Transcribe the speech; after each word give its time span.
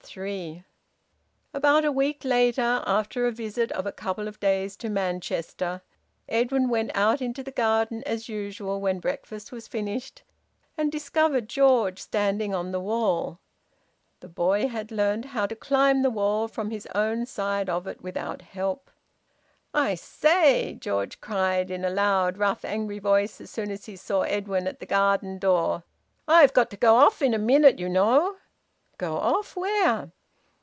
THREE. 0.00 0.64
About 1.52 1.84
a 1.84 1.92
week 1.92 2.24
later, 2.24 2.82
after 2.86 3.26
a 3.26 3.30
visit 3.32 3.70
of 3.72 3.84
a 3.84 3.92
couple 3.92 4.28
of 4.28 4.40
days 4.40 4.76
to 4.78 4.88
Manchester, 4.88 5.82
Edwin 6.26 6.70
went 6.70 6.90
out 6.94 7.20
into 7.20 7.42
the 7.42 7.50
garden 7.50 8.02
as 8.06 8.26
usual 8.26 8.80
when 8.80 8.98
breakfast 8.98 9.52
was 9.52 9.68
finished, 9.68 10.22
and 10.78 10.90
discovered 10.90 11.50
George 11.50 11.98
standing 11.98 12.54
on 12.54 12.72
the 12.72 12.80
wall. 12.80 13.40
The 14.20 14.28
boy 14.28 14.68
had 14.68 14.90
learned 14.90 15.26
how 15.26 15.44
to 15.44 15.54
climb 15.54 16.00
the 16.00 16.08
wall 16.10 16.48
from 16.48 16.70
his 16.70 16.88
own 16.94 17.26
side 17.26 17.68
of 17.68 17.86
it 17.86 18.00
without 18.00 18.40
help. 18.40 18.90
"I 19.74 19.96
say!" 19.96 20.76
George 20.80 21.20
cried, 21.20 21.70
in 21.70 21.84
a 21.84 21.90
loud, 21.90 22.38
rough, 22.38 22.64
angry 22.64 23.00
voice, 23.00 23.38
as 23.38 23.50
soon 23.50 23.70
as 23.70 23.84
he 23.84 23.96
saw 23.96 24.22
Edwin 24.22 24.66
at 24.66 24.80
the 24.80 24.86
garden 24.86 25.38
door. 25.38 25.82
"I've 26.26 26.54
got 26.54 26.70
to 26.70 26.76
go 26.78 26.96
off 26.96 27.20
in 27.20 27.34
a 27.34 27.38
minute, 27.38 27.78
you 27.78 27.90
know." 27.90 28.36
"Go 28.96 29.18
off? 29.18 29.56
Where?" 29.56 30.12